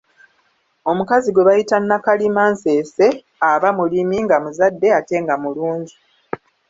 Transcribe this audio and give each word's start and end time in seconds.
Omukazi 0.91 1.29
gwe 1.31 1.47
bayita 1.47 1.77
Nakalima 1.79 2.43
nseese 2.53 3.07
aba 3.51 3.69
mulimi, 3.77 4.17
nga 4.25 4.37
muzadde 4.43 4.87
ate 4.99 5.15
nga 5.23 5.35
mulungi 5.43 5.95